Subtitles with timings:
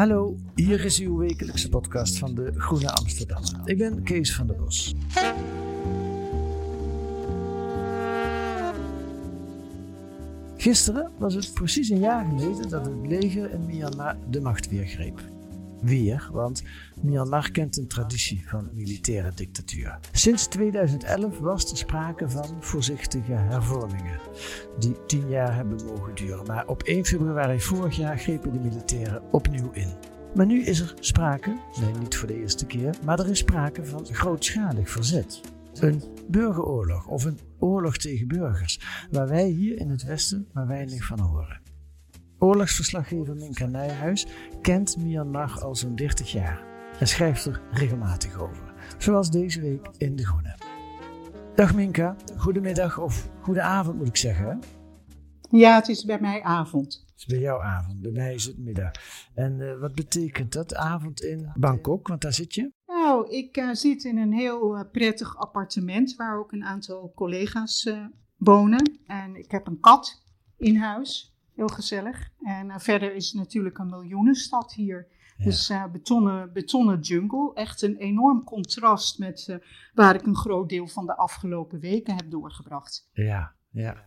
[0.00, 3.60] Hallo, hier is uw wekelijkse podcast van de Groene Amsterdammer.
[3.64, 4.94] Ik ben Kees van der Bos.
[10.56, 14.86] Gisteren was het precies een jaar geleden dat het leger in Myanmar de macht weer
[14.86, 15.20] greep.
[15.82, 16.62] Weer, want
[17.00, 19.98] Myanmar kent een traditie van militaire dictatuur.
[20.12, 24.20] Sinds 2011 was er sprake van voorzichtige hervormingen,
[24.78, 26.46] die tien jaar hebben mogen duren.
[26.46, 29.94] Maar op 1 februari vorig jaar grepen de militairen opnieuw in.
[30.34, 33.84] Maar nu is er sprake, nee niet voor de eerste keer, maar er is sprake
[33.84, 35.40] van grootschalig verzet.
[35.74, 41.04] Een burgeroorlog of een oorlog tegen burgers, waar wij hier in het Westen maar weinig
[41.04, 41.59] van horen.
[42.42, 44.26] Oorlogsverslaggever Minka Nijhuis
[44.60, 46.62] kent Myanmar al zo'n 30 jaar
[46.98, 50.58] en schrijft er regelmatig over, zoals deze week in De Groene.
[51.54, 54.60] Dag Minka, goedemiddag of goede avond moet ik zeggen.
[55.50, 57.04] Ja, het is bij mij avond.
[57.06, 58.90] Het is bij jou avond, bij mij is het middag.
[59.34, 62.72] En eh, wat betekent dat, avond in Bangkok, want daar zit je?
[62.86, 67.90] Nou, ik eh, zit in een heel eh, prettig appartement waar ook een aantal collega's
[68.36, 69.00] wonen.
[69.06, 70.22] En ik heb een kat
[70.56, 71.29] in huis,
[71.60, 72.30] heel gezellig.
[72.42, 75.06] En eh, verder is het natuurlijk een miljoenenstad hier.
[75.36, 75.44] Ja.
[75.44, 77.54] Dus eh, betonnen, betonnen jungle.
[77.54, 79.56] Echt een enorm contrast met eh,
[79.94, 83.08] waar ik een groot deel van de afgelopen weken heb doorgebracht.
[83.12, 84.04] Ja, ja.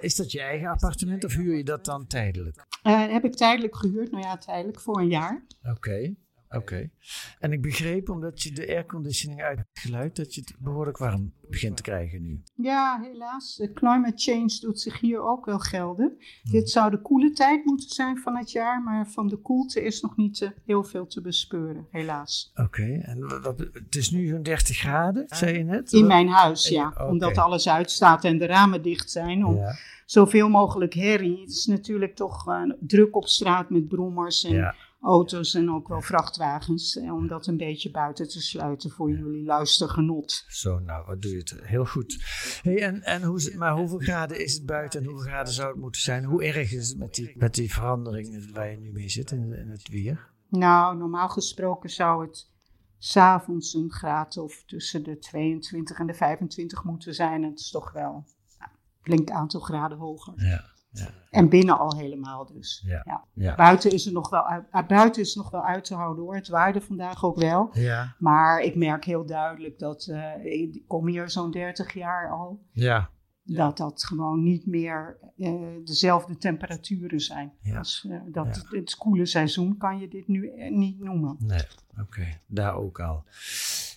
[0.00, 2.66] Is dat je eigen appartement of huur je dat dan tijdelijk?
[2.82, 5.46] Heb ik tijdelijk gehuurd, nou ja, tijdelijk voor een jaar.
[5.62, 6.14] Oké,
[6.56, 6.90] oké.
[7.38, 11.82] En ik begreep, omdat je de airconditioning uitgeluid, dat je het behoorlijk warm begint te
[11.82, 12.42] krijgen nu.
[12.54, 13.68] Ja, helaas.
[13.74, 16.16] Climate change doet zich hier ook wel gelden.
[16.42, 20.00] Dit zou de koele tijd moeten zijn van het jaar, maar van de koelte is
[20.00, 22.52] nog niet eh, heel veel te bespeuren, helaas.
[22.54, 25.92] Oké, en wat, het is nu zo'n 30 graden, zei je net?
[25.92, 26.94] In mijn huis, ja.
[27.08, 29.44] Omdat alles uitstaat en de ramen dicht zijn.
[29.44, 29.76] Om Ja,
[30.06, 31.40] zoveel mogelijk herrie.
[31.40, 34.74] Het is natuurlijk toch eh, druk op straat met brommers en ja.
[35.04, 36.96] Auto's en ook wel vrachtwagens.
[36.96, 40.44] eh, Om dat een beetje buiten te sluiten voor jullie luistergenot.
[40.48, 42.24] Zo, nou, wat doe je het heel goed.
[42.62, 45.80] Hey, en, en hoe, maar hoeveel graden is het buiten en hoeveel graden zou het
[45.80, 46.24] moeten zijn?
[46.24, 49.52] Hoe erg is het met die, met die veranderingen waar je nu mee zit in,
[49.52, 50.32] in het weer?
[50.48, 52.50] Nou, normaal gesproken zou het
[52.98, 57.42] s'avonds een graad of tussen de 22 en de 25 moeten zijn.
[57.42, 58.14] En het is toch wel
[58.58, 58.66] een
[59.00, 60.32] flink aantal graden hoger.
[60.36, 60.64] Ja,
[60.98, 62.84] ja, En binnen al helemaal dus.
[62.86, 63.24] Ja.
[63.32, 63.54] ja.
[63.54, 66.34] Buiten, is het nog wel, uit- buiten is nog wel uit te houden hoor.
[66.34, 67.68] Het waarde vandaag ook wel.
[67.72, 72.62] Ja, Maar ik merk heel duidelijk dat, eh, ik kom hier zo'n 30 jaar al,
[72.72, 73.10] ja.
[73.42, 75.52] dat dat gewoon niet meer eh,
[75.84, 77.52] dezelfde temperaturen zijn.
[77.76, 81.36] Als, eh, dat, Het koele seizoen kan je dit nu niet noemen.
[81.38, 81.62] Nee,
[82.00, 83.24] oké, daar ook al.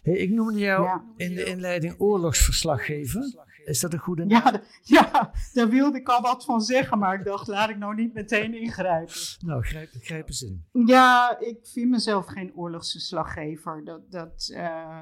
[0.04, 3.46] Hey, ik noemde jou in de inleiding oorlogsverslaggever.
[3.68, 4.44] Is dat een goede naam?
[4.44, 7.96] Ja, ja, daar wilde ik al wat van zeggen, maar ik dacht, laat ik nou
[7.96, 9.14] niet meteen ingrijpen.
[9.40, 10.66] Nou, grijp, grijp eens in.
[10.86, 13.84] Ja, ik vind mezelf geen oorlogsverslaggever.
[13.84, 15.02] Dat, dat, eh,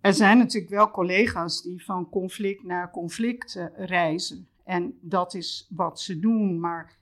[0.00, 4.48] er zijn natuurlijk wel collega's die van conflict naar conflict eh, reizen.
[4.64, 6.98] En dat is wat ze doen, maar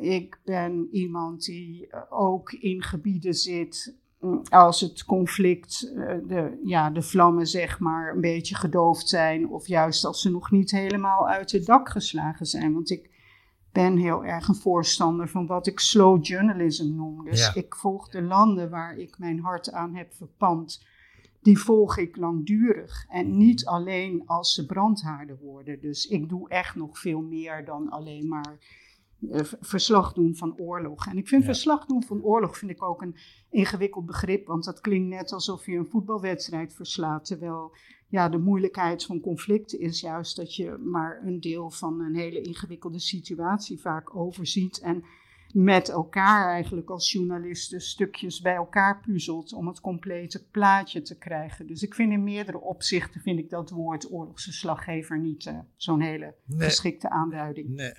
[0.00, 3.97] ik ben iemand die eh, ook in gebieden zit
[4.48, 9.48] als het conflict, eh, de, ja, de vlammen zeg maar een beetje gedoofd zijn.
[9.48, 12.72] Of juist als ze nog niet helemaal uit het dak geslagen zijn.
[12.72, 13.10] Want ik
[13.72, 17.24] ben heel erg een voorstander van wat ik slow journalism noem.
[17.24, 17.54] Dus Ja.
[17.54, 20.86] ik volg de landen waar ik mijn hart aan heb verpand.
[21.42, 23.06] Die volg ik langdurig.
[23.08, 25.80] En niet alleen als ze brandhaarden worden.
[25.80, 28.58] Dus ik doe echt nog veel meer dan alleen maar
[29.30, 31.06] eh, verslag doen van oorlog.
[31.06, 33.16] En ik vind verslag doen van oorlog vind ik ook een
[33.50, 37.76] ingewikkeld begrip, want dat klinkt net alsof je een voetbalwedstrijd verslaat, terwijl
[38.08, 42.40] ja, de moeilijkheid van conflicten is juist dat je maar een deel van een hele
[42.40, 45.04] ingewikkelde situatie vaak overziet en
[45.52, 51.66] met elkaar eigenlijk als journalisten stukjes bij elkaar puzzelt om het complete plaatje te krijgen.
[51.66, 56.34] Dus ik vind in meerdere opzichten vind ik dat woord oorlogsverslaggever niet uh, zo'n hele
[56.48, 57.68] geschikte aanduiding.
[57.68, 57.92] Nee,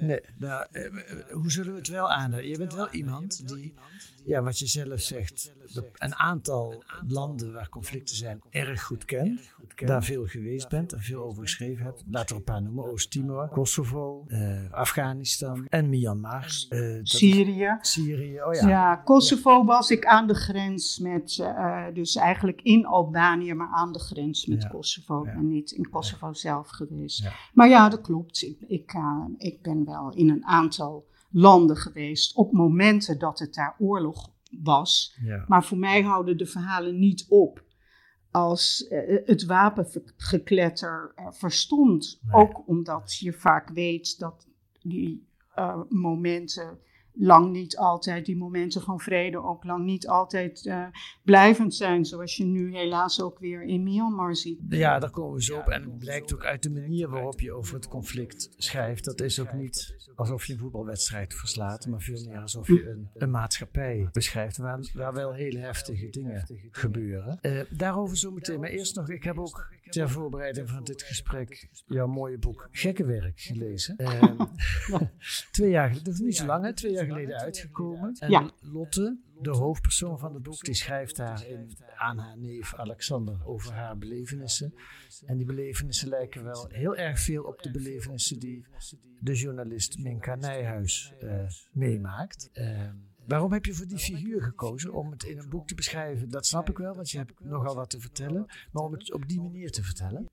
[0.00, 0.20] nee.
[0.38, 0.90] Nou, eh,
[1.30, 2.50] hoe zullen we het wel aanduiden?
[2.50, 3.74] Je bent wel iemand die,
[4.28, 5.54] ja, wat je zelf zegt,
[5.94, 11.22] een aantal landen waar conflicten zijn erg goed kent, daar veel geweest bent en veel
[11.22, 12.04] over geschreven hebt.
[12.10, 16.66] Laat er een paar noemen: Oost-Timor, Kosovo, uh, Afghanistan en Myanmar.
[16.70, 17.76] Uh, Syrië.
[17.80, 18.68] Syrië, oh ja.
[18.68, 23.92] Ja, Kosovo was ik aan de grens met, uh, dus eigenlijk in Albanië, maar aan
[23.92, 24.68] de grens met ja.
[24.68, 25.24] Kosovo.
[25.24, 25.32] Ja.
[25.32, 27.22] En niet in Kosovo zelf geweest.
[27.22, 27.32] Ja.
[27.52, 28.42] Maar ja, dat klopt.
[28.42, 28.92] Ik, ik,
[29.38, 34.32] ik ben wel in een aantal landen geweest op momenten dat het daar oorlog
[34.62, 35.18] was.
[35.46, 37.66] Maar voor mij houden de verhalen niet op
[38.30, 42.20] als uh, het wapengekletter uh, verstond.
[42.22, 42.42] Nee.
[42.42, 44.48] Ook omdat je vaak weet dat
[44.82, 46.78] die uh, momenten
[47.18, 50.86] lang niet altijd, die momenten van vrede ook lang niet altijd uh,
[51.22, 52.04] blijvend zijn.
[52.04, 54.60] Zoals je nu helaas ook weer in Myanmar ziet.
[54.68, 55.68] Ja, daar komen we zo op.
[55.68, 59.04] En het blijkt ook uit de manier waarop je over het conflict schrijft.
[59.04, 63.10] Dat is ook niet alsof je een voetbalwedstrijd verslaat, maar veel meer alsof je een,
[63.14, 67.38] een maatschappij beschrijft waar, waar, wel hele heftige dingen gebeuren.
[67.42, 68.60] Uh, daarover zo meteen.
[68.60, 73.40] Maar eerst nog, ik heb ook ter voorbereiding van dit gesprek jouw mooie boek Gekkenwerk
[73.40, 73.94] gelezen.
[73.98, 74.40] Uh,
[75.50, 78.16] twee jaar dat is niet zo lang hè, twee jaar geleden uitgekomen.
[78.18, 78.50] En ja.
[78.60, 83.98] Lotte, de hoofdpersoon van het boek, die schrijft daarin aan haar neef Alexander over haar
[83.98, 84.74] belevenissen.
[85.26, 88.66] En die belevenissen lijken wel heel erg veel op de belevenissen die
[89.20, 92.50] de journalist Minka Nijhuis uh, meemaakt.
[92.54, 92.88] Uh,
[93.28, 96.30] Waarom heb je voor die figuur gekozen om het in een boek te beschrijven?
[96.30, 98.46] Dat snap ik wel, want je hebt nogal wat te vertellen.
[98.72, 100.26] Maar om het op die manier te vertellen?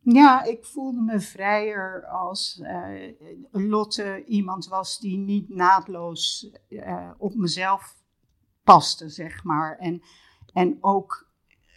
[0.00, 3.12] Ja, ik voelde me vrijer als uh,
[3.50, 7.96] Lotte iemand was die niet naadloos uh, op mezelf
[8.64, 9.78] paste, zeg maar.
[9.78, 10.02] En,
[10.52, 11.28] en ook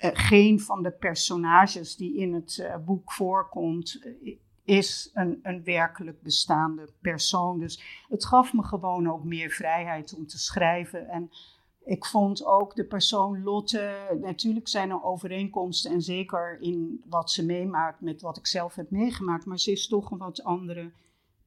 [0.02, 4.00] uh, geen van de personages die in het boek voorkomt
[4.70, 7.60] is een, een werkelijk bestaande persoon.
[7.60, 11.08] Dus het gaf me gewoon ook meer vrijheid om te schrijven.
[11.08, 11.30] En
[11.84, 17.46] ik vond ook de persoon Lotte, natuurlijk zijn er overeenkomsten en zeker in wat ze
[17.46, 20.92] meemaakt met wat ik zelf heb meegemaakt, maar ze is toch een wat andere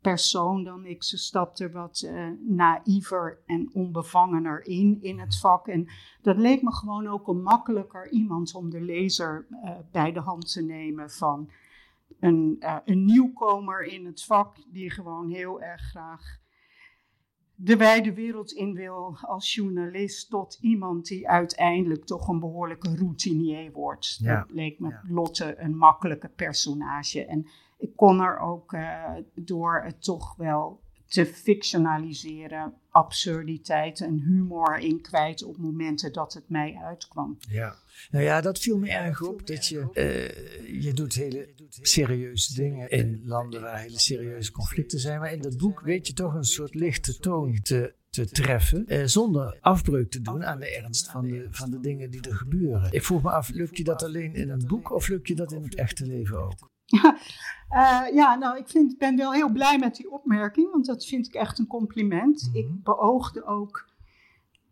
[0.01, 1.03] persoon dan ik.
[1.03, 5.67] Ze stapt er wat uh, naïver en onbevangener in, in het vak.
[5.69, 5.89] En
[6.23, 10.53] dat leek me gewoon ook een makkelijker iemand om de lezer uh, bij de hand
[10.53, 11.51] te nemen van
[12.21, 16.41] een, uh, een nieuwkomer in het vak die gewoon heel erg graag
[17.65, 23.73] de wijde wereld in wil als journalist tot iemand die uiteindelijk toch een behoorlijke routinier
[23.73, 24.19] wordt.
[24.21, 24.39] Ja.
[24.39, 25.03] Dat leek me ja.
[25.09, 27.25] Lotte een makkelijke personage.
[27.27, 30.81] En ik kon er ook uh, door het toch wel
[31.13, 37.39] te fictionaliseren, absurditeit en humor in kwijt op momenten dat het mij uitkwam.
[37.49, 37.77] Ja,
[38.11, 39.47] nou ja, dat viel me erg op.
[39.47, 45.21] Dat je, uh, je doet hele serieuze dingen in landen waar hele serieuze conflicten zijn.
[45.21, 48.85] Maar in dat boek weet je toch een soort lichte toon te, te treffen.
[48.87, 52.37] Uh, zonder afbreuk te doen aan de ernst van de, van de dingen die er
[52.37, 52.93] gebeuren.
[52.93, 55.53] Ik vroeg me af, lukt je dat alleen in een boek of lukt je dat
[55.53, 56.72] in het echte leven ook?
[56.93, 61.27] Uh, ja, nou, ik vind, ben wel heel blij met die opmerking, want dat vind
[61.27, 62.43] ik echt een compliment.
[62.43, 62.61] Mm -hmm.
[62.61, 63.91] Ik beoogde ook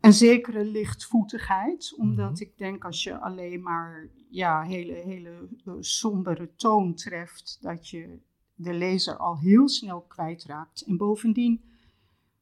[0.00, 2.42] een zekere lichtvoetigheid, omdat mm -hmm.
[2.42, 8.18] ik denk als je alleen maar ja, hele, hele uh, sombere toon treft, dat je
[8.54, 10.82] de lezer al heel snel kwijtraakt.
[10.82, 11.60] En bovendien,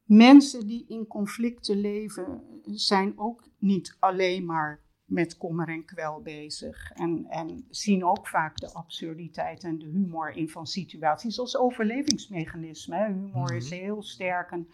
[0.04, 6.90] mensen die in conflicten leven, zijn ook niet alleen maar met kommer en kwel bezig.
[6.90, 13.06] En, en zien ook vaak de absurditeit en de humor in van situaties als overlevingsmechanisme.
[13.06, 13.56] Humor mm -hmm.
[13.56, 14.68] is heel sterk en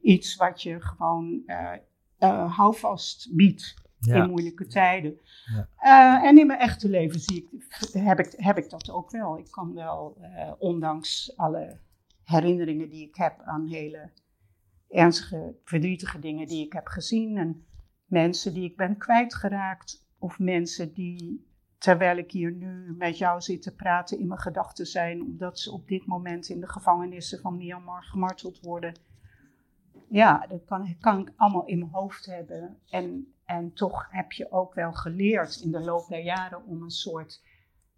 [0.00, 1.72] iets wat je gewoon uh,
[2.18, 3.74] uh, houvast biedt.
[3.98, 4.22] Ja.
[4.22, 5.20] In moeilijke tijden.
[5.54, 5.68] Ja.
[6.20, 9.38] Uh, en in mijn echte leven zie ik, heb, ik, heb ik dat ook wel.
[9.38, 10.16] Ik kan wel,
[10.58, 11.78] ondanks alle
[12.24, 14.10] herinneringen die ik heb aan hele
[14.88, 17.36] ernstige, verdrietige dingen die ik heb gezien.
[17.36, 17.64] En
[18.10, 21.46] mensen die ik ben kwijtgeraakt of mensen die,
[21.78, 25.72] terwijl ik hier nu met jou zit te praten, in mijn gedachten zijn, omdat ze
[25.72, 28.94] op dit moment in de gevangenissen van Myanmar gemarteld worden.
[30.08, 32.78] Ja, dat kan, kan ik allemaal in mijn hoofd hebben.
[32.88, 36.90] En, en toch heb je ook wel geleerd in de loop der jaren om een
[36.90, 37.42] soort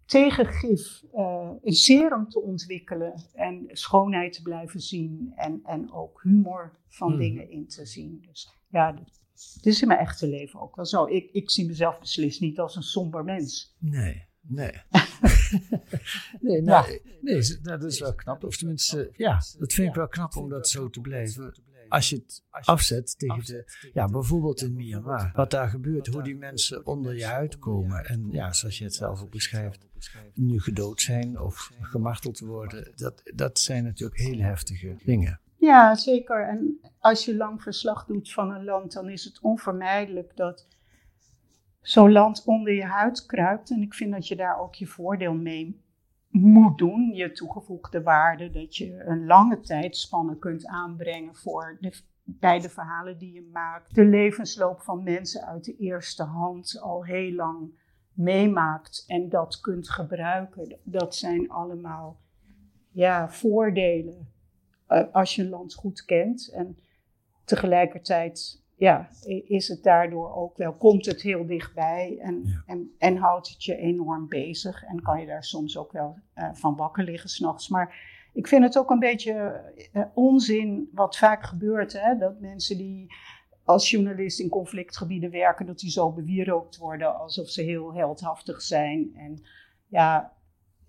[0.05, 6.21] tegen gif uh, een serum te ontwikkelen en schoonheid te blijven zien en, en ook
[6.23, 7.19] humor van Hmm.
[7.19, 8.23] dingen in te zien.
[8.27, 8.95] Dus ja,
[9.61, 11.05] dit is in mijn echte leven ook wel zo.
[11.05, 13.75] Ik, ik zie mezelf beslist niet als een somber mens.
[13.79, 14.71] Nee, nee.
[16.41, 18.43] nee, nou, nee, dat is wel knap.
[18.43, 21.53] Of tenminste, ja, dat vind ik wel knap om dat zo te blijven.
[21.89, 25.31] Als je het afzet tegen de, ja, bijvoorbeeld in Myanmar.
[25.35, 28.05] Wat daar gebeurt, hoe die mensen onder je huid komen.
[28.05, 29.87] En ja, zoals je het zelf ook beschrijft,
[30.33, 32.91] nu gedood zijn of gemarteld worden.
[32.95, 35.39] Dat, dat zijn natuurlijk hele heftige dingen.
[35.63, 36.47] Ja, zeker.
[36.47, 40.67] En als je lang verslag doet van een land, dan is het onvermijdelijk dat
[41.81, 43.71] zo'n land onder je huid kruipt.
[43.71, 45.81] En ik vind dat je daar ook je voordeel mee
[46.29, 51.93] moet doen, je toegevoegde waarde, dat je een lange tijdspanne kunt aanbrengen voor de,
[52.23, 53.95] bij de verhalen die je maakt.
[53.95, 57.81] De levensloop van mensen uit de eerste hand al heel lang
[58.13, 60.79] meemaakt en dat kunt gebruiken.
[60.83, 62.19] Dat zijn allemaal
[62.91, 64.32] ja, voordelen
[64.87, 66.51] eh, als je een land goed kent.
[66.53, 66.77] En
[67.45, 69.09] tegelijkertijd ja,
[69.47, 72.63] is het daardoor ook wel, komt het heel dichtbij en, Ja.
[72.65, 74.83] en, en houdt het je enorm bezig.
[74.83, 77.69] En kan je daar soms ook wel eh, van wakker liggen s'nachts.
[77.69, 77.95] Maar
[78.33, 79.61] ik vind het ook een beetje
[79.93, 81.93] eh, onzin wat vaak gebeurt.
[81.93, 82.17] Hè?
[82.17, 83.15] Dat mensen die
[83.63, 89.11] als journalist in conflictgebieden werken, dat die zo bewierookt worden alsof ze heel heldhaftig zijn.
[89.15, 89.43] En
[89.87, 90.33] ja,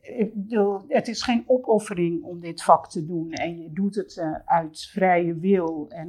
[0.04, 3.32] ik bedoel, het is geen opoffering om dit vak te doen.
[3.32, 5.86] En je doet het eh, uit vrije wil.
[5.88, 6.08] En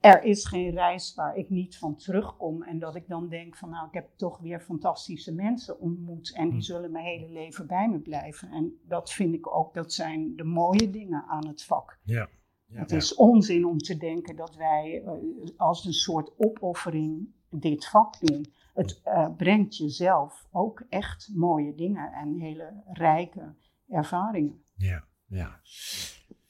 [0.00, 2.62] er is geen reis waar ik niet van terugkom.
[2.62, 6.34] En dat ik dan denk van nou, ik heb toch weer fantastische mensen ontmoet.
[6.34, 8.50] En die zullen mijn hele leven bij me blijven.
[8.50, 11.98] En dat vind ik ook, dat zijn de mooie dingen aan het vak.
[12.02, 12.28] Ja.
[12.72, 15.12] Het is onzin om te denken dat wij eh,
[15.56, 18.46] als een soort opoffering dit vak doen.
[18.74, 23.54] Het eh, brengt jezelf ook echt mooie dingen en hele rijke
[23.88, 24.64] ervaringen.
[24.76, 25.60] Ja, ja.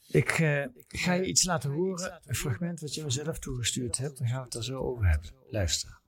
[0.09, 4.19] Ik eh, ga je iets laten horen, een fragment wat je mezelf toegestuurd hebt.
[4.19, 5.31] Dan gaan we het er zo over hebben.
[5.51, 6.01] Luister.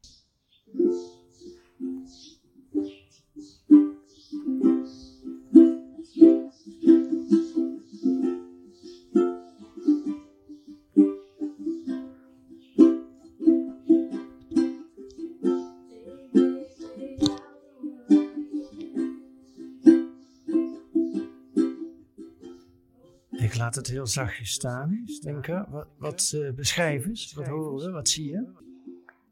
[23.76, 25.04] Het heel zachtjes staan.
[25.22, 25.66] Denken.
[25.70, 27.32] Wat, wat eh, beschrijf eens.
[27.32, 27.90] Wat horen we?
[27.90, 28.64] Wat zie je?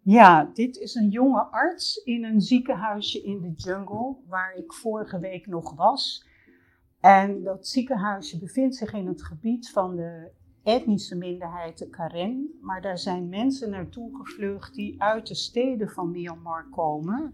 [0.02, 5.18] Ja, dit is een jonge arts in een ziekenhuisje in de jungle, waar ik vorige
[5.18, 6.26] week nog was.
[7.00, 10.30] En dat ziekenhuisje bevindt zich in het gebied van de
[10.64, 12.58] etnische minderheid de Karen.
[12.60, 17.32] Maar daar zijn mensen naartoe gevlucht die uit de steden van Myanmar komen.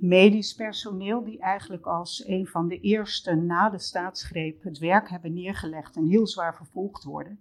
[0.00, 5.32] Medisch personeel die eigenlijk als een van de eerste na de staatsgreep het werk hebben
[5.32, 7.40] neergelegd en heel zwaar vervolgd worden.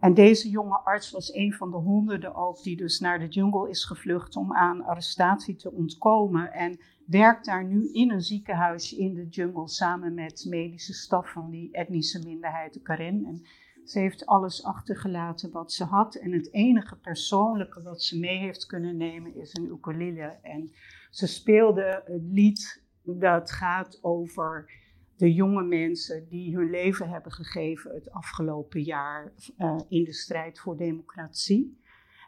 [0.00, 3.68] En deze jonge arts was een van de honderden ook die dus naar de jungle
[3.70, 6.52] is gevlucht om aan arrestatie te ontkomen.
[6.52, 11.50] En werkt daar nu in een ziekenhuisje in de jungle samen met medische staf van
[11.50, 13.24] die etnische minderheid, de Karen.
[13.24, 13.42] En
[13.88, 16.14] ze heeft alles achtergelaten wat ze had.
[16.14, 20.38] En het enige persoonlijke wat ze mee heeft kunnen nemen is een ukulele.
[20.42, 20.70] En
[21.10, 24.70] ze speelde het lied dat gaat over
[25.16, 30.58] de jonge mensen die hun leven hebben gegeven het afgelopen jaar uh, in de strijd
[30.58, 31.80] voor democratie.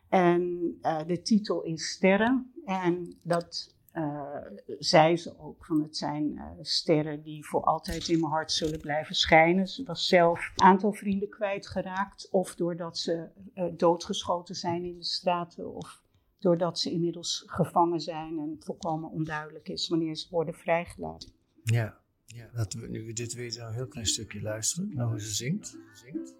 [0.08, 0.42] En
[0.82, 2.52] uh, de titel is Sterren.
[2.64, 3.78] En dat
[4.78, 9.14] zei ze ook, van het zijn sterren die voor altijd in mijn hart zullen blijven
[9.14, 9.66] schijnen.
[9.68, 13.28] Ze was zelf een aantal vrienden kwijtgeraakt, of doordat ze
[13.76, 16.02] doodgeschoten zijn in de straten, of
[16.38, 21.32] doordat ze inmiddels gevangen zijn en volkomen onduidelijk is wanneer ze worden vrijgelaten.
[21.62, 21.98] Ja.
[22.34, 25.78] Ja, laten we nu dit weten een heel klein stukje luisteren naar hoe ze zingt.
[25.92, 26.34] zingt.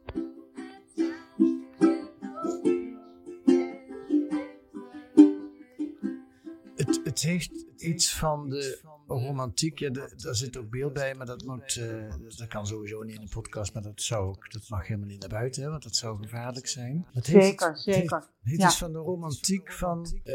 [7.21, 9.79] Het, heeft iets van de romantiek.
[9.79, 13.15] Ja, de, daar zit ook beeld bij, maar dat, moet, uh, dat kan sowieso niet
[13.15, 13.75] in de podcast.
[13.75, 16.67] Maar dat, zou ook, dat mag helemaal niet naar buiten, hè, want dat zou gevaarlijk
[16.67, 17.07] zijn.
[17.13, 18.01] Het zeker, heeft, zeker.
[18.01, 18.67] Het heeft, het ja.
[18.67, 20.35] iets van de romantiek van uh,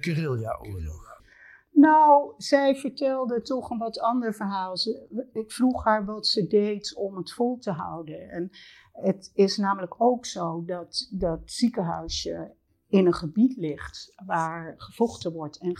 [0.00, 1.16] guerrilla-oorlog.
[1.70, 4.76] Nou, zij vertelde toch een wat ander verhaal.
[4.76, 8.30] Ze, ik vroeg haar wat ze deed om het vol te houden.
[8.30, 8.50] En
[8.92, 12.54] het is namelijk ook zo dat dat ziekenhuisje
[12.88, 15.76] in een gebied ligt waar gevochten wordt en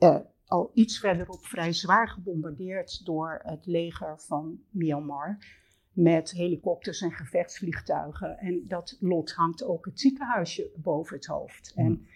[0.00, 0.16] uh,
[0.46, 5.58] al iets verderop vrij zwaar gebombardeerd door het leger van Myanmar.
[5.92, 8.38] Met helikopters en gevechtsvliegtuigen.
[8.38, 11.72] En dat lot hangt ook het ziekenhuisje boven het hoofd.
[11.76, 12.06] En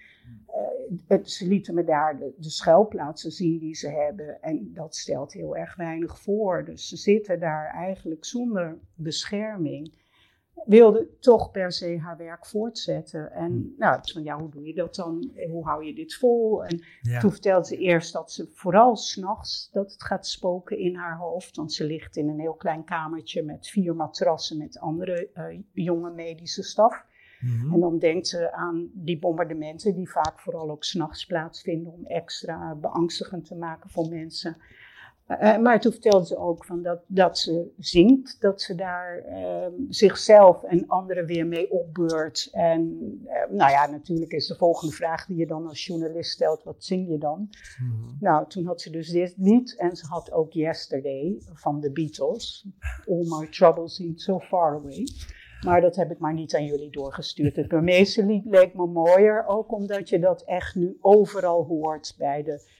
[0.48, 4.42] uh, het, ze lieten me daar de, de schuilplaatsen zien die ze hebben.
[4.42, 6.64] En dat stelt heel erg weinig voor.
[6.64, 10.03] Dus ze zitten daar eigenlijk zonder bescherming
[10.66, 13.32] wilde toch per se haar werk voortzetten.
[13.32, 13.74] En hmm.
[13.78, 15.30] nou, van ja, hoe doe je dat dan?
[15.50, 16.64] Hoe hou je dit vol?
[16.64, 16.80] En
[17.20, 21.56] toen vertelde ze eerst dat ze vooral s'nachts dat het gaat spoken in haar hoofd.
[21.56, 26.10] Want ze ligt in een heel klein kamertje met vier matrassen met andere uh, jonge
[26.10, 27.04] medische staf.
[27.40, 27.72] Mhm.
[27.72, 32.74] En dan denkt ze aan die bombardementen die vaak vooral ook s'nachts plaatsvinden om extra
[32.74, 34.56] beangstigend te maken voor mensen.
[35.28, 39.66] Uh, maar toen vertelde ze ook van dat, dat ze zingt, dat ze daar uh,
[39.88, 42.48] zichzelf en anderen weer mee opbeurt.
[42.52, 42.80] En
[43.24, 46.84] uh, nou ja, natuurlijk is de volgende vraag die je dan als journalist stelt, wat
[46.84, 47.48] zing je dan?
[47.80, 51.92] Mm Nou, toen had ze dus dit niet en ze had ook Yesterday van de
[51.92, 52.66] Beatles.
[53.06, 55.06] All my troubles seem so far away.
[55.64, 57.56] Maar dat heb ik maar niet aan jullie doorgestuurd.
[57.56, 62.42] Het Burmeese lied leek me mooier, ook omdat je dat echt nu overal hoort bij
[62.42, 62.73] de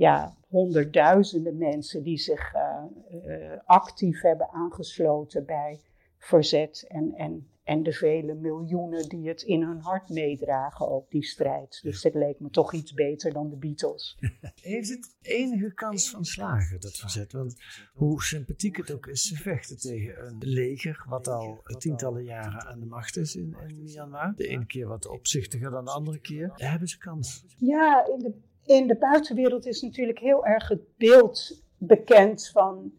[0.00, 2.84] ja, honderdduizenden mensen die zich uh,
[3.26, 5.80] uh, actief hebben aangesloten bij
[6.18, 11.24] verzet en, en, en de vele miljoenen die het in hun hart meedragen, ook die
[11.24, 11.80] strijd.
[11.82, 14.18] Dus dat leek me toch iets beter dan de Beatles.
[14.60, 17.32] Heeft het enige kans van slagen, dat verzet?
[17.32, 17.56] Want
[17.92, 22.80] hoe sympathiek het ook is, ze vechten tegen een leger wat al tientallen jaren aan
[22.80, 24.32] de macht is in, in Myanmar.
[24.36, 26.52] De ene keer wat opzichtiger dan de andere keer.
[26.54, 27.44] Hebben ze kans?
[27.58, 32.92] Ja, in de in de buitenwereld is natuurlijk heel erg het beeld bekend van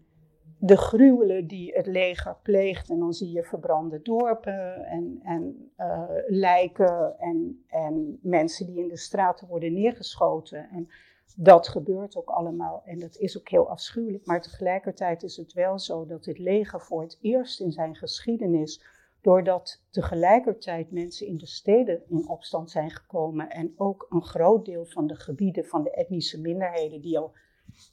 [0.57, 2.89] de gruwelen die het leger pleegt.
[2.89, 8.87] En dan zie je verbrande dorpen en, en uh, lijken en, en mensen die in
[8.87, 10.69] de straten worden neergeschoten.
[10.69, 10.89] En
[11.35, 14.25] dat gebeurt ook allemaal en dat is ook heel afschuwelijk.
[14.25, 18.81] Maar tegelijkertijd is het wel zo dat het leger voor het eerst in zijn geschiedenis
[19.21, 24.85] doordat tegelijkertijd mensen in de steden in opstand zijn gekomen en ook een groot deel
[24.85, 27.35] van de gebieden van de etnische minderheden die al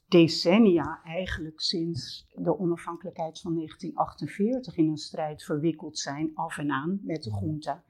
[0.08, 7.00] decennia eigenlijk sinds de onafhankelijkheid van 1948 in een strijd verwikkeld zijn, af en aan
[7.02, 7.84] met de junta.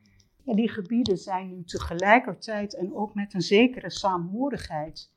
[0.45, 5.13] En die gebieden zijn nu tegelijkertijd en ook met een zekere saamhorigheid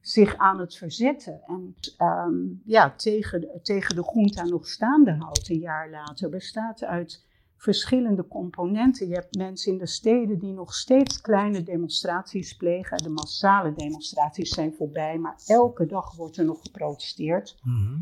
[0.00, 5.58] zich aan het verzetten en um, ja, tegen, tegen de junta nog staande houdt een
[5.58, 7.25] jaar later, bestaat uit
[7.56, 9.08] verschillende componenten.
[9.08, 12.98] Je hebt mensen in de steden die nog steeds kleine demonstraties plegen.
[12.98, 17.56] De massale demonstraties zijn voorbij, maar elke dag wordt er nog geprotesteerd.
[17.62, 17.98] Mhm.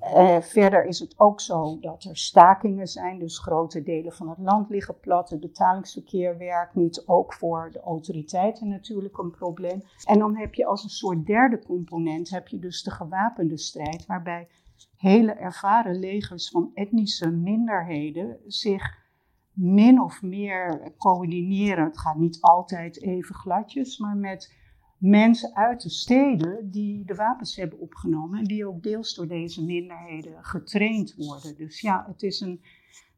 [0.00, 4.38] Eh, verder is het ook zo dat er stakingen zijn, dus grote delen van het
[4.38, 5.30] land liggen plat.
[5.30, 9.82] Het betalingsverkeer werkt niet, ook voor de autoriteiten natuurlijk een probleem.
[10.04, 14.06] En dan heb je als een soort derde component, heb je dus de gewapende strijd,
[14.06, 14.48] waarbij
[14.96, 19.06] hele ervaren legers van etnische minderheden zich
[19.52, 21.84] min of meer coördineren.
[21.84, 24.56] Het gaat niet altijd even gladjes, maar met
[24.98, 29.64] mensen uit de steden die de wapens hebben opgenomen en die ook deels door deze
[29.64, 31.56] minderheden getraind worden.
[31.56, 32.60] Dus ja, het is een,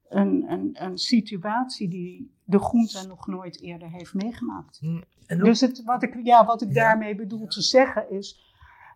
[0.09, 4.79] een, een, een situatie die de groente nog nooit eerder heeft meegemaakt.
[4.79, 5.01] Hm,
[5.38, 8.49] dus het, wat ik, ja, wat ik daarmee bedoel te zeggen is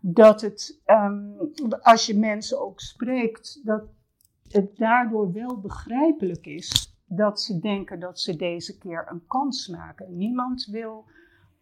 [0.07, 1.31] dat het, ehm,
[1.81, 3.83] als je mensen ook spreekt, dat
[4.49, 10.17] het daardoor wel begrijpelijk is dat ze denken dat ze deze keer een kans maken.
[10.17, 11.05] Niemand wil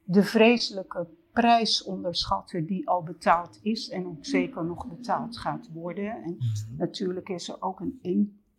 [0.05, 6.11] de vreselijke prijs onderschatten die al betaald is en ook zeker nog betaald gaat worden.
[6.11, 6.77] En mhm.
[6.77, 7.99] natuurlijk is er ook een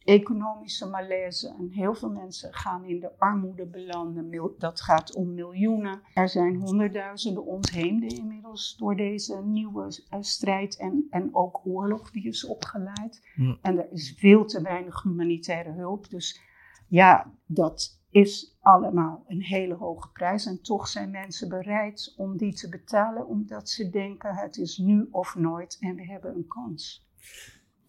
[0.04, 4.54] economische malaise en heel veel mensen gaan in de armoede belanden.
[4.58, 6.02] Dat gaat om miljoenen.
[6.14, 12.28] Er zijn honderdduizenden ontheemden inmiddels door deze nieuwe eh, strijd en, en ook oorlog die
[12.28, 13.28] is opgeleid.
[13.62, 16.10] En er is veel te weinig humanitaire hulp.
[16.10, 16.42] Dus
[16.88, 20.46] ja, dat is allemaal een hele hoge prijs.
[20.46, 25.08] En toch zijn mensen bereid om die te betalen, omdat ze denken: het is nu
[25.12, 27.08] of nooit en we hebben een kans.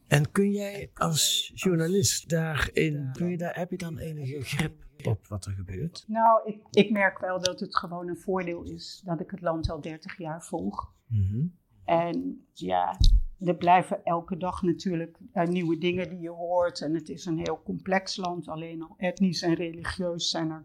[0.07, 5.27] En kun jij als journalist daarin, kun je daar, heb je dan enige grip op
[5.27, 6.05] wat er gebeurt?
[6.07, 9.71] Nou, ik, ik merk wel dat het gewoon een voordeel is dat ik het land
[9.71, 10.93] al 30 jaar volg.
[11.07, 11.47] Mhm.
[11.85, 12.99] En ja,
[13.39, 16.81] er blijven elke dag natuurlijk uh, nieuwe dingen die je hoort.
[16.81, 18.49] En het is een heel complex land.
[18.49, 20.65] Alleen al etnisch en religieus zijn er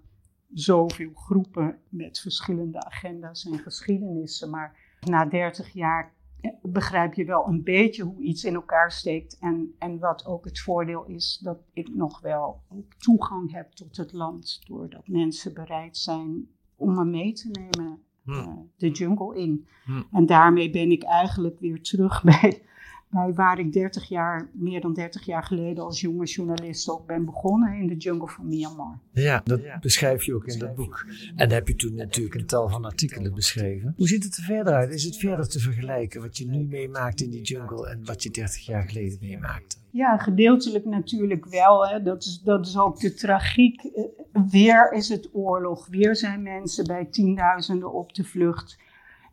[0.54, 4.50] zoveel groepen met verschillende agenda's en geschiedenissen.
[4.50, 6.19] Maar na 30 jaar eh,
[6.62, 9.38] begrijp je wel een beetje hoe iets in elkaar steekt.
[9.40, 12.62] En, en wat ook het voordeel is, dat ik nog wel
[12.98, 14.62] toegang heb tot het land.
[14.68, 18.32] Doordat mensen bereid zijn om me mee te nemen hm.
[18.32, 18.48] eh,
[18.78, 19.68] de jungle in.
[19.86, 20.02] Hm.
[20.12, 22.62] En daarmee ben ik eigenlijk weer terug bij
[23.10, 27.74] waar ik 30 jaar, meer dan 30 jaar geleden als jonge journalist ook ben begonnen
[27.74, 29.00] in de jungle van Myanmar.
[29.12, 31.06] Ja, dat beschrijf je ook in dat boek.
[31.36, 33.94] En heb je toen natuurlijk een tal van artikelen beschreven.
[33.98, 34.94] Hoe ziet het er verder uit?
[34.94, 38.30] Is het verder te vergelijken wat je nu meemaakt in die jungle en wat je
[38.30, 39.78] 30 jaar geleden meemaakte?
[39.92, 41.88] Ja, gedeeltelijk natuurlijk wel.
[41.88, 42.02] Hè.
[42.02, 43.84] Dat, is, dat is ook de tragiek.
[43.84, 44.04] Eh,
[44.52, 45.88] weer is het oorlog.
[45.88, 48.78] Weer zijn mensen bij tienduizenden op de vlucht.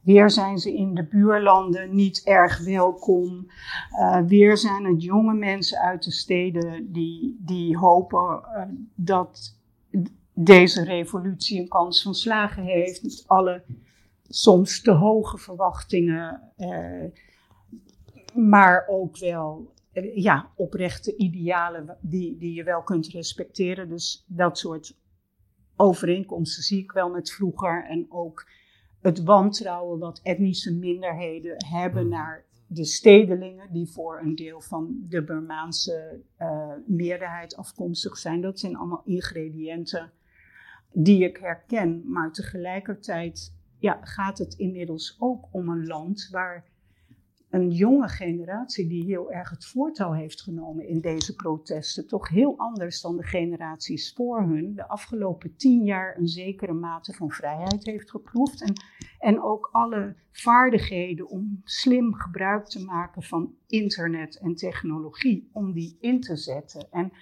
[0.06, 3.46] Weer zijn ze in de buurlanden niet erg welkom.
[3.92, 8.62] Uh, weer zijn het jonge mensen uit de steden die, die hopen uh,
[8.94, 9.58] dat
[10.32, 13.02] deze revolutie een kans van slagen heeft.
[13.02, 13.64] Met alle
[14.28, 17.04] soms te hoge verwachtingen, uh,
[18.34, 19.72] maar ook wel
[20.14, 23.88] ja, oprechte idealen die, die je wel kunt respecteren.
[23.88, 24.96] Dus dat soort
[25.76, 28.46] overeenkomsten zie ik wel met vroeger en ook
[29.06, 32.10] het wantrouwen wat etnische minderheden hebben mm.
[32.10, 38.40] naar de stedelingen, die voor een deel van de Burmaanse uh, meerderheid afkomstig zijn.
[38.40, 40.12] Dat zijn allemaal ingrediënten
[40.92, 42.02] die ik herken.
[42.10, 46.64] Maar tegelijkertijd ja, gaat het inmiddels ook om een land waar
[47.50, 52.06] een jonge generatie die heel erg het voortouw heeft genomen in deze protesten.
[52.06, 54.74] Toch heel anders dan de generaties voor hun.
[54.74, 58.62] De afgelopen tien jaar een zekere mate van vrijheid heeft geproefd.
[58.62, 58.72] En,
[59.18, 65.50] en ook alle vaardigheden om slim gebruik te maken van internet en technologie.
[65.52, 66.90] Om die in te zetten.
[66.90, 67.12] En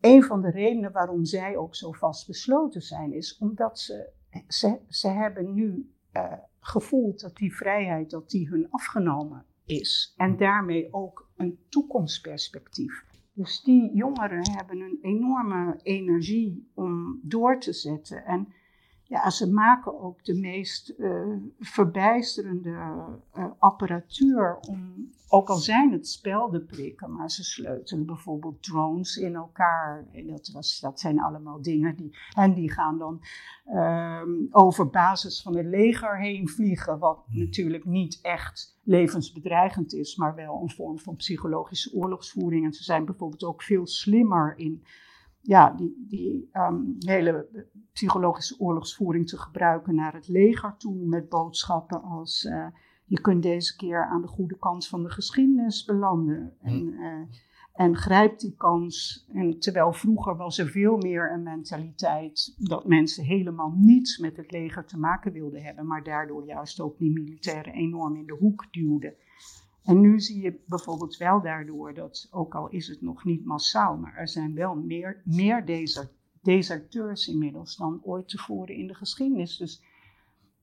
[0.00, 4.12] een van de redenen waarom zij ook zo vastbesloten zijn, is omdat ze,
[4.48, 5.92] ze, ze hebben nu.
[6.12, 10.14] Uh, gevoeld dat die vrijheid dat die hun afgenomen is.
[10.16, 13.04] En daarmee ook een toekomstperspectief.
[13.32, 18.24] Dus die jongeren hebben een enorme energie om door te zetten.
[18.24, 18.52] En
[19.02, 26.08] ja, ze maken ook de meest uh, verbijsterende uh, apparatuur om, ook al zijn het
[26.08, 30.06] speldenprikken, maar ze sleutelen bijvoorbeeld drones in elkaar.
[30.26, 33.20] Dat, was, dat zijn allemaal dingen die, en die gaan dan
[33.66, 40.34] uh, over basis van het leger heen vliegen, wat natuurlijk niet echt levensbedreigend is, maar
[40.34, 42.64] wel een vorm van psychologische oorlogsvoering.
[42.64, 44.84] En ze zijn bijvoorbeeld ook veel slimmer in
[45.40, 52.02] ja, die, die um, hele psychologische oorlogsvoering te gebruiken naar het leger toe met boodschappen
[52.02, 52.66] als uh,
[53.12, 56.56] je kunt deze keer aan de goede kant van de geschiedenis belanden.
[56.60, 56.66] Hm.
[56.66, 57.20] En, uh,
[57.72, 59.26] en grijp die kans.
[59.32, 64.50] En terwijl vroeger was er veel meer een mentaliteit dat mensen helemaal niets met het
[64.50, 68.66] leger te maken wilden hebben, maar daardoor juist ook die militairen enorm in de hoek
[68.70, 69.14] duwden.
[69.82, 73.96] En nu zie je bijvoorbeeld wel daardoor dat, ook al is het nog niet massaal,
[73.96, 75.90] maar er zijn wel meer, meer
[76.42, 79.56] deserteurs inmiddels dan ooit tevoren in de geschiedenis.
[79.56, 79.82] Dus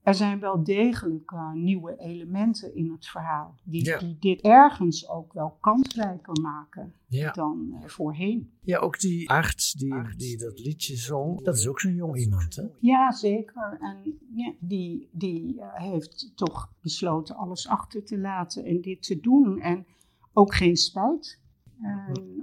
[0.09, 3.97] er zijn wel degelijk uh, nieuwe elementen in het verhaal, die, ja.
[3.97, 7.31] die, dit ergens ook wel kansrijker maken ja.
[7.31, 8.51] dan uh, voorheen.
[8.61, 12.55] Ja, ook die arts die, die dat liedje zong, dat is ook zo'n jong iemand,
[12.55, 12.63] hè?
[12.79, 13.77] Ja, zeker.
[13.81, 19.19] En ja, die, die uh, heeft toch besloten alles achter te laten en dit te
[19.19, 19.59] doen.
[19.59, 19.85] En
[20.33, 21.39] ook geen spijt.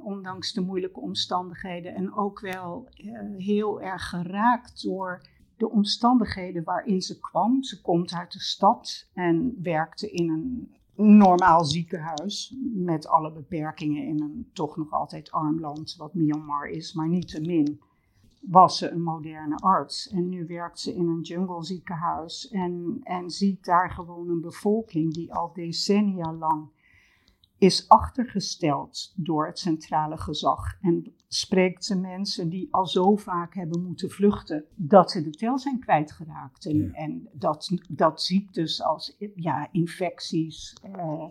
[0.03, 1.95] ondanks de moeilijke omstandigheden.
[1.95, 2.89] En ook wel
[3.37, 5.23] heel erg geraakt door
[5.57, 7.63] de omstandigheden waarin ze kwam.
[7.63, 14.21] Ze komt uit de stad en werkte in een normaal ziekenhuis met alle beperkingen in
[14.23, 17.81] een toch nog altijd arm land, wat Myanmar is, maar niet te min.
[18.41, 23.31] Was ze een moderne arts en nu werkt ze in een jungle ziekenhuis en, en
[23.31, 26.69] ziet daar gewoon een bevolking die al decennia lang
[27.59, 30.77] is achtergesteld door het centrale gezag.
[30.81, 35.59] En spreekt ze mensen die al zo vaak hebben moeten vluchten dat ze de tel
[35.59, 36.67] zijn kwijtgeraakt.
[36.67, 36.93] En, ja.
[36.93, 41.27] en dat, dat ziektes als ja, infecties eh,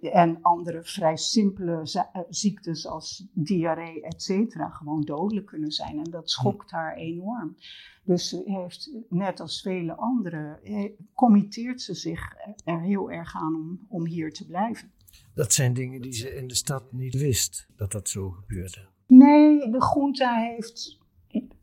[0.00, 5.98] en andere vrij simpele eh, ziektes als diarree, et cetera, gewoon dodelijk kunnen zijn.
[5.98, 7.56] En dat schokt haar enorm.
[8.04, 13.54] Dus ze heeft, net als vele anderen, eh, committeert ze zich er heel erg aan
[13.54, 14.90] om, om hier te blijven.
[15.34, 18.88] Dat zijn dingen die ze in de stad niet wist, dat dat zo gebeurde.
[19.58, 20.98] Nee, de junta heeft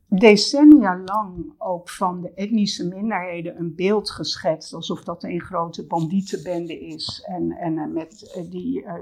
[0.08, 4.74] decennia lang ook van de etnische minderheden een beeld geschetst.
[4.74, 7.24] Alsof dat een grote bandietenbende is.
[7.26, 8.94] En, en met, die uh,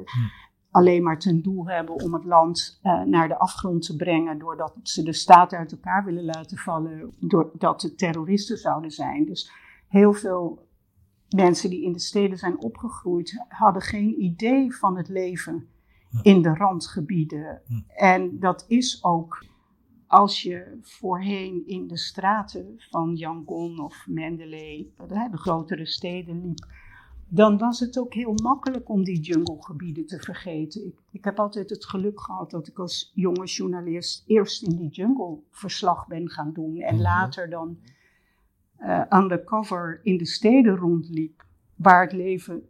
[0.70, 4.38] alleen maar ten doel hebben om het land uh, naar de afgrond te brengen.
[4.38, 7.14] Doordat ze de staat uit elkaar willen laten vallen.
[7.20, 9.24] Doordat het terroristen zouden zijn.
[9.24, 9.52] Dus
[9.88, 10.66] heel veel
[11.28, 15.68] mensen die in de steden zijn opgegroeid, hadden geen idee van het leven
[16.22, 17.62] in de randgebieden.
[17.96, 19.44] En dat is ook
[20.06, 24.86] als je voorheen in de straten van Yangon of Mandalay,
[25.30, 26.66] de grotere steden liep,
[27.28, 30.86] dan was het ook heel makkelijk om die junglegebieden te vergeten.
[30.86, 34.88] Ik, ik heb altijd het geluk gehad dat ik als jonge journalist eerst in die
[34.88, 37.02] jungle verslag ben gaan doen en Mhm.
[37.02, 37.78] later dan
[38.76, 41.44] eh, undercover in de steden rondliep,
[41.76, 42.62] waar het leven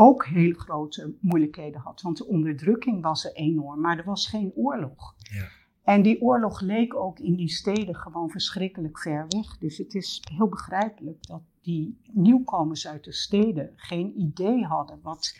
[0.00, 2.00] ook heel grote moeilijkheden had.
[2.00, 5.14] Want de onderdrukking was er enorm, maar er was geen oorlog.
[5.18, 5.48] Ja.
[5.82, 9.58] En die oorlog leek ook in die steden gewoon verschrikkelijk ver weg.
[9.58, 15.36] Dus het is heel begrijpelijk dat die nieuwkomers uit de steden geen idee hadden wat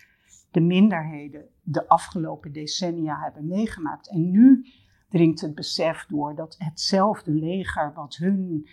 [0.50, 4.10] de minderheden de afgelopen decennia hebben meegemaakt.
[4.10, 4.66] En nu
[5.08, 8.68] dringt het besef door dat hetzelfde leger wat hun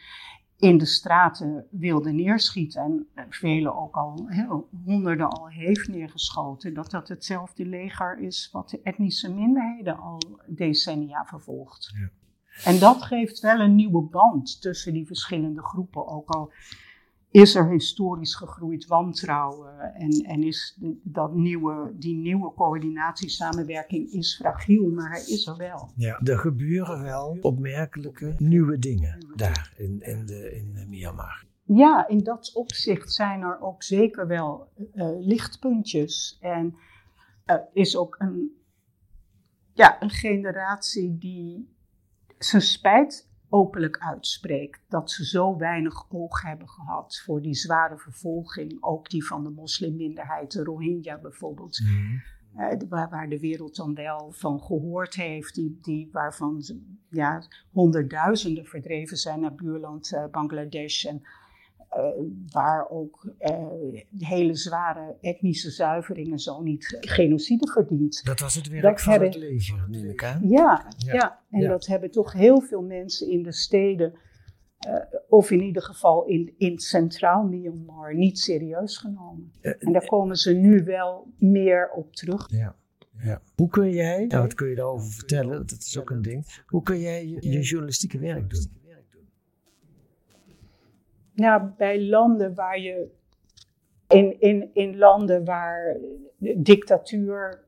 [0.58, 4.30] in de straten wilde neerschieten en eh, velen ook al,
[4.86, 11.26] honderden al heeft neergeschoten, dat dat hetzelfde leger is wat de etnische minderheden al decennia
[11.26, 11.92] vervolgt.
[11.94, 12.10] Ja.
[12.64, 16.52] En dat geeft wel een nieuwe band tussen die verschillende groepen, ook al
[17.36, 24.90] is er historisch gegroeid wantrouwen en, en is dat nieuwe, die nieuwe coördinatiesamenwerking is fragiel,
[24.90, 25.92] maar hij is er wel.
[25.96, 26.20] Ja.
[26.24, 31.46] Er gebeuren wel opmerkelijke nieuwe dingen daar in, in, de, in eh, Myanmar.
[31.64, 36.38] Ja, in dat opzicht zijn er ook zeker wel eh, lichtpuntjes.
[36.42, 36.76] En
[37.46, 38.56] er is ook een,
[39.74, 41.76] ja, een generatie die
[42.38, 44.82] zijn spijt openlijk uitspreekt.
[44.90, 48.78] Dat ze zo weinig oog hebben gehad voor die zware vervolging.
[48.84, 51.82] Ook die van de moslimminderheid, de Rohingya bijvoorbeeld.
[52.56, 56.64] Eh, waar, waar de wereld dan wel van gehoord heeft, die, die, waarvan
[57.10, 61.06] ja, honderdduizenden verdreven zijn naar buurland eh, Bangladesh.
[61.06, 61.22] En
[62.52, 63.68] waar ook eh,
[64.18, 68.22] hele zware etnische zuiveringen zo niet genocide verdient.
[68.26, 70.40] Dat was het werk Dat van hebben- het leger, neem ik aan.
[70.50, 71.14] Ja, Ja.
[71.14, 71.40] ja.
[71.52, 71.70] en Ja.
[71.70, 74.14] dat hebben toch heel veel mensen in de steden,
[74.80, 74.94] eh,
[75.30, 79.52] of in ieder geval in, in centraal Myanmar, niet serieus genomen.
[79.62, 82.50] En daar komen ze nu wel meer op terug.
[82.52, 82.76] Ja.
[83.24, 83.42] Ja.
[83.56, 86.64] Hoe kun jij, nou wat kun je daarover vertellen, dat is ook een ding.
[86.68, 88.66] Hoe kun jij je, je journalistieke werk doen?
[91.36, 93.14] Ja, bij landen waar je.
[94.08, 95.98] In, in, in landen waar
[96.58, 97.66] dictatuur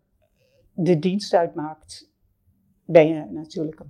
[0.74, 2.12] de dienst uitmaakt,
[2.86, 3.82] ben je natuurlijk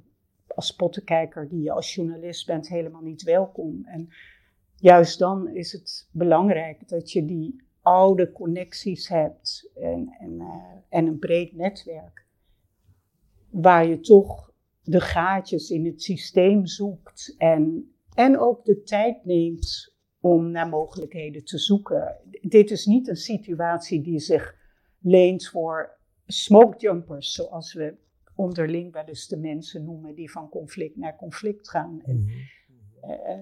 [0.48, 3.86] als pottenkijker die je als journalist bent helemaal niet welkom.
[3.86, 4.10] En
[4.76, 10.48] juist dan is het belangrijk dat je die oude connecties hebt en, en, eh,
[10.90, 12.26] en een breed netwerk.
[13.50, 14.52] Waar je toch
[14.84, 21.44] de gaatjes in het systeem zoekt en, en ook de tijd neemt om naar mogelijkheden
[21.44, 22.18] te zoeken.
[22.42, 24.56] Dit is niet een situatie die zich
[25.00, 27.98] leent voor smoke jumpers, zoals we
[28.36, 32.02] onderling wel eens de mensen noemen die van conflict naar conflict gaan.
[32.02, 32.28] En,
[33.02, 33.42] eh,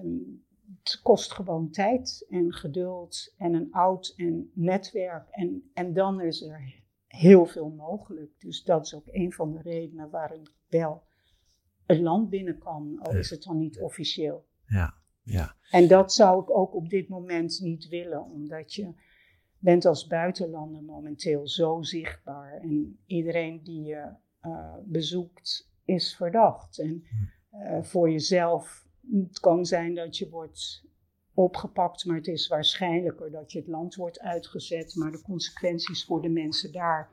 [0.82, 5.28] het kost gewoon tijd en geduld en een oud en netwerk.
[5.30, 8.40] En, en dan is er heel veel mogelijk.
[8.40, 11.02] Dus dat is ook een van de redenen waarom ik wel
[11.86, 14.46] het land binnen kan, al is het dan niet officieel.
[14.66, 15.54] Ja, ja.
[15.70, 18.94] En dat zou ik ook op dit moment niet willen, omdat je
[19.58, 22.60] bent als buitenlander momenteel zo zichtbaar.
[22.60, 26.78] En iedereen die je eh, bezoekt is verdacht.
[26.78, 27.04] En
[27.50, 30.84] eh, voor jezelf, het kan zijn dat je wordt
[31.34, 34.94] opgepakt, maar het is waarschijnlijker dat je het land wordt uitgezet.
[34.94, 37.10] Maar de consequenties voor de mensen daar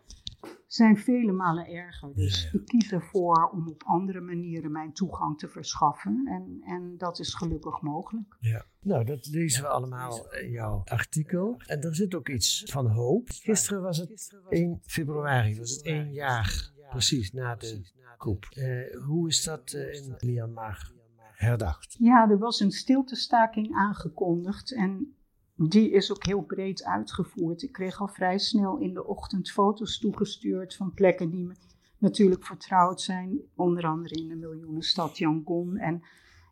[0.68, 2.14] zijn vele malen erger.
[2.16, 6.28] Dus ik kies ervoor om op andere manieren mijn toegang te verschaffen.
[6.28, 8.38] En, en dat is gelukkig mogelijk.
[8.40, 8.66] Ja.
[8.82, 11.62] Nou, dat lezen we allemaal in jouw artikel.
[11.66, 13.30] En er zit ook iets van hoop.
[13.30, 17.82] Gisteren was het 1 februari, was het één jaar precies na de
[18.18, 18.46] coup.
[18.50, 20.92] Eh, hoe is dat eh, in Myanmar
[21.34, 21.96] herdacht?
[22.00, 25.16] Ja, er was een stiltestaking aangekondigd en
[25.70, 27.62] die is ook heel breed uitgevoerd.
[27.62, 31.54] Ik kreeg al vrij snel in de ochtend foto's toegestuurd van plekken die me
[31.98, 33.40] natuurlijk vertrouwd zijn.
[33.56, 35.78] Onder andere in de miljoenenstad Yangon.
[35.78, 36.04] En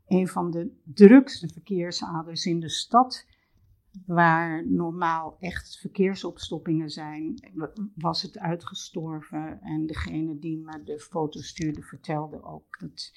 [0.08, 3.26] een van de drukste verkeersaders in de stad,
[4.06, 7.52] waar normaal echt verkeersopstoppingen zijn,
[7.96, 9.62] was het uitgestorven.
[9.62, 13.12] En degene die me de foto stuurde vertelde ook dat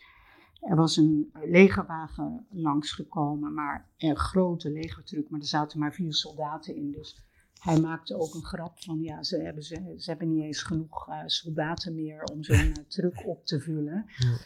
[0.65, 6.77] er was een legerwagen langsgekomen, maar een grote legertruck, maar er zaten maar vier soldaten
[6.77, 6.93] in.
[6.93, 7.23] Dus
[7.59, 11.09] hij maakte ook een grap van, ja, ze hebben, ze, ze hebben niet eens genoeg
[11.09, 14.05] eh, soldaten meer om zo'n uh, truck op te vullen.
[14.17, 14.37] Ja.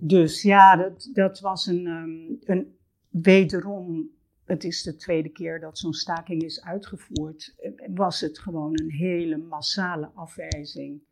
[0.00, 2.76] Dus ja, dat, dat was een, um, een
[3.08, 4.10] wederom,
[4.44, 7.54] het is de tweede keer dat zo'n staking is uitgevoerd,
[7.94, 11.02] was het gewoon een hele massale afwijzing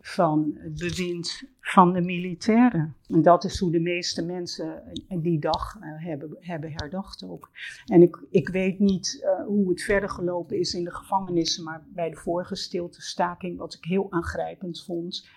[0.00, 2.96] van het bewind van de militairen.
[3.06, 7.50] En dat is hoe de meeste mensen die dag uh, hebben, hebben herdacht ook.
[7.86, 11.84] En ik, ik weet niet uh, hoe het verder gelopen is in de gevangenissen, maar
[11.88, 15.28] bij de vorige stiltestaking, wat ik heel aangrijpend vond,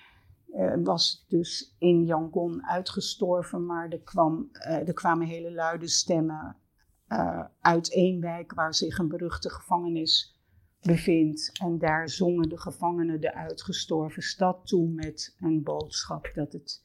[0.83, 6.55] was dus in Yangon uitgestorven, maar er, kwam, er kwamen hele luide stemmen
[7.61, 10.32] uit één wijk waar zich een beruchte gevangenis
[10.83, 11.51] bevindt.
[11.61, 16.81] En daar zongen de gevangenen de uitgestorven stad toe met een boodschap dat het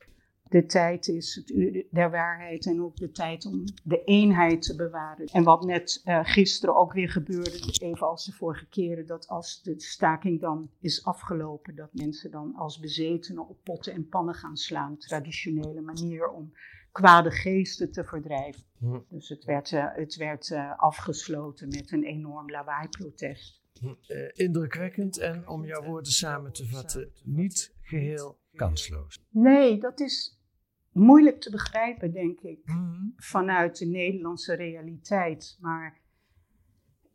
[0.49, 4.77] de tijd is, het uur der waarheid en ook de tijd om de eenheid te
[4.77, 5.27] bewaren.
[5.27, 9.63] En wat net uh, gisteren ook weer gebeurde, even als de vorige keren, dat als
[9.63, 14.57] de staking dan is afgelopen, dat mensen dan als bezetenen op potten en pannen gaan
[14.57, 14.97] slaan.
[14.97, 16.53] Traditionele manier om
[16.93, 18.63] kwade geesten te verdrijven.
[18.79, 18.99] Hm.
[19.09, 23.63] Dus het werd, uh, het werd uh, afgesloten met een enorm lawaai-protest.
[23.83, 29.25] Uh, indrukwekkend en om jouw woorden samen te vatten, niet geheel kansloos.
[29.31, 30.41] Nee, dat is
[30.93, 33.13] moeilijk te begrijpen, denk ik, mm-hmm.
[33.17, 35.59] vanuit de Nederlandse realiteit.
[35.61, 36.01] Maar,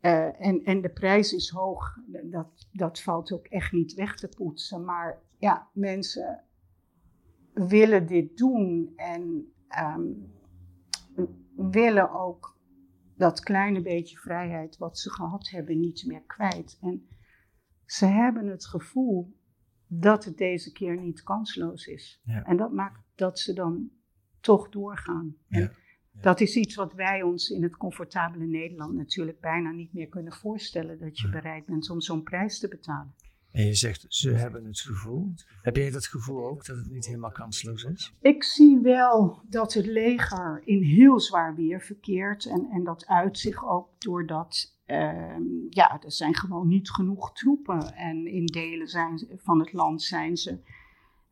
[0.01, 4.27] uh, en, en de prijs is hoog, dat, dat valt ook echt niet weg te
[4.27, 4.83] poetsen.
[4.83, 6.43] Maar ja, mensen
[7.53, 10.31] willen dit doen en um,
[11.55, 12.52] willen ook
[13.23, 16.77] dat kleine beetje vrijheid wat ze gehad hebben niet meer kwijt.
[16.81, 17.07] En
[17.85, 19.37] ze hebben het gevoel
[19.87, 22.21] dat het deze keer niet kansloos is.
[22.25, 23.89] En dat maakt dat ze dan
[24.39, 25.35] toch doorgaan.
[25.49, 25.71] En
[26.21, 30.33] dat is iets wat wij ons in het comfortabele Nederland natuurlijk bijna niet meer kunnen
[30.33, 30.99] voorstellen.
[30.99, 33.13] Dat je bereid bent om zo'n prijs te betalen.
[33.53, 35.33] En je zegt, ze hebben het gevoel.
[35.61, 38.13] Heb jij dat gevoel ook, dat het niet helemaal kansloos is?
[38.21, 42.45] Ik zie wel dat het leger in heel zwaar weer verkeert.
[42.45, 45.37] En, en dat uit zich ook doordat, uh,
[45.69, 47.95] ja, er zijn gewoon niet genoeg troepen.
[47.95, 50.59] En in delen zijn, van het land zijn ze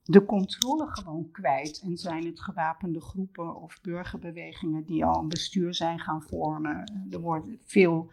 [0.04, 1.82] de controle gewoon kwijt.
[1.84, 7.08] En zijn het gewapende groepen of burgerbewegingen die al een bestuur zijn gaan vormen.
[7.12, 8.12] Er worden veel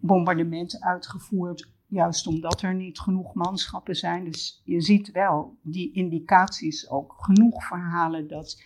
[0.00, 4.24] bombardementen uitgevoerd Juist omdat er niet genoeg manschappen zijn.
[4.24, 7.14] Dus je ziet wel die indicaties ook.
[7.18, 8.62] Genoeg verhalen dat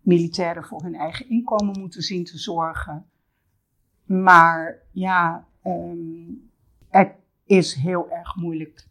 [0.00, 3.06] militairen voor hun eigen inkomen moeten zien te zorgen.
[4.04, 6.50] Maar ja, um,
[6.88, 8.88] het is heel erg moeilijk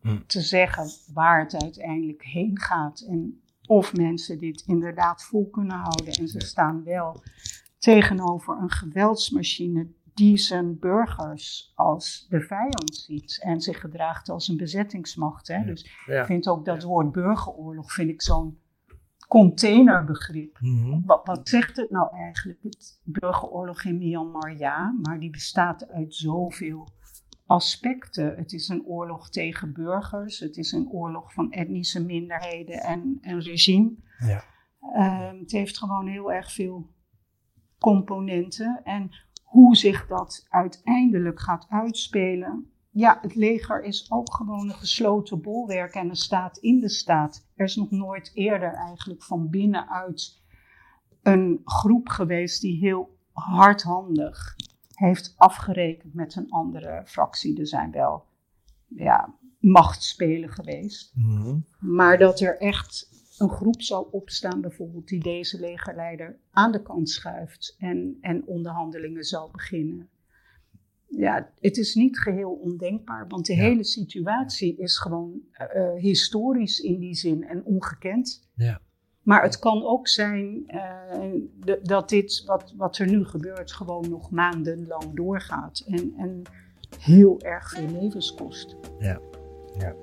[0.00, 0.18] hm.
[0.26, 3.00] te zeggen waar het uiteindelijk heen gaat.
[3.00, 6.14] En of mensen dit inderdaad vol kunnen houden.
[6.14, 7.22] En ze staan wel
[7.78, 14.56] tegenover een geweldsmachine die zijn burgers als de vijand ziet en zich gedraagt als een
[14.56, 15.48] bezettingsmacht.
[15.48, 15.64] Hè?
[15.64, 18.58] Dus ik vind ook dat woord burgeroorlog vind ik zo'n
[19.28, 20.58] containerbegrip.
[20.60, 21.00] Mhm.
[21.06, 22.62] wat, wat, zegt het nou eigenlijk?
[22.62, 26.88] Het burgeroorlog in Myanmar, ja, maar die bestaat uit zoveel
[27.46, 28.36] aspecten.
[28.36, 33.40] Het is een oorlog tegen burgers, het is een oorlog van etnische minderheden en een
[33.40, 33.92] regime.
[34.18, 34.44] Ja.
[34.80, 36.90] Uh, het heeft gewoon heel erg veel
[37.78, 38.80] componenten.
[38.84, 39.10] En
[39.52, 42.70] hoe zich dat uiteindelijk gaat uitspelen.
[42.90, 47.46] Ja, het leger is ook gewoon een gesloten bolwerk en een staat in de staat.
[47.54, 50.42] Er is nog nooit eerder eigenlijk van binnenuit
[51.22, 54.56] een groep geweest die heel hardhandig
[54.94, 57.58] heeft afgerekend met een andere fractie.
[57.58, 58.24] Er zijn wel
[58.86, 61.12] ja, machtsspelen geweest.
[61.14, 61.58] Mhm.
[61.78, 67.10] Maar dat er echt een groep zal opstaan, bijvoorbeeld, die deze legerleider aan de kant
[67.10, 70.08] schuift en, en onderhandelingen zal beginnen.
[71.06, 75.40] Ja, het is niet geheel ondenkbaar, want de hele situatie is gewoon
[75.74, 78.48] uh, historisch in die zin en ongekend.
[78.54, 78.80] Ja.
[79.22, 84.10] Maar het kan ook zijn uh, de, dat dit, wat, wat er nu gebeurt, gewoon
[84.10, 86.42] nog maandenlang doorgaat en, en
[86.98, 88.76] heel erg veel levens kost.
[88.98, 89.20] Ja,
[89.78, 89.94] ja.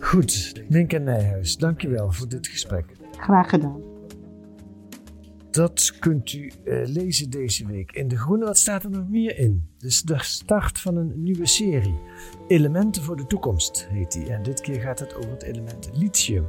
[0.00, 2.84] Goed, Minke Nijhuis, dankjewel voor dit gesprek.
[3.16, 3.82] Graag gedaan.
[5.50, 8.44] Dat kunt u uh, lezen deze week in De Groene.
[8.44, 9.68] Wat staat er nog meer in?
[9.78, 11.98] Dus de start van een nieuwe serie.
[12.48, 14.26] Elementen voor de toekomst heet die.
[14.32, 16.46] En dit keer gaat het over het element lithium.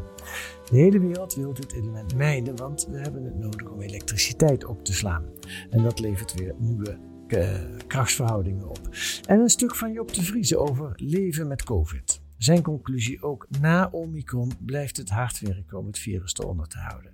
[0.69, 4.85] De hele wereld wil dit element mijnen, want we hebben het nodig om elektriciteit op
[4.85, 5.25] te slaan.
[5.69, 8.89] En dat levert weer nieuwe uh, krachtsverhoudingen op.
[9.25, 12.21] En een stuk van Job de Vriezen over leven met COVID.
[12.43, 17.11] Zijn conclusie ook na Omicron blijft het hard werken om het virus eronder te houden.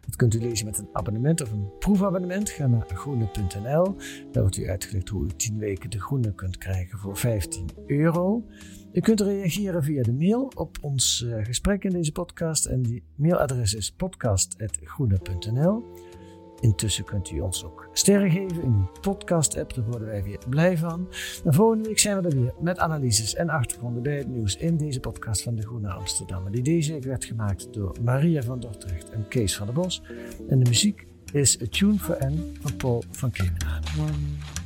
[0.00, 2.50] Dat kunt u lezen met een abonnement of een proefabonnement.
[2.50, 3.96] Ga naar groene.nl.
[4.32, 8.46] Daar wordt u uitgelegd hoe u 10 weken de groene kunt krijgen voor 15 euro.
[8.92, 12.66] U kunt reageren via de mail op ons uh, gesprek in deze podcast.
[12.66, 15.84] En die mailadres is podcast.groene.nl.
[16.60, 20.78] Intussen kunt u ons ook sterren geven in uw podcast-app, daar worden wij weer blij
[20.78, 21.08] van.
[21.44, 24.76] En volgende week zijn we er weer met analyses en achtergronden bij het nieuws in
[24.76, 29.10] deze podcast van de Groene Amsterdammer, die deze week werd gemaakt door Maria van Dordrecht
[29.10, 30.02] en Kees van der Bos.
[30.48, 34.59] En de muziek is A Tune for N van Paul van Kemenade.